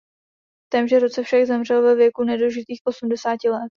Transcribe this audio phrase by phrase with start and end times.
[0.67, 3.69] V témže roce však zemřel ve věku nedožitých osmdesáti let.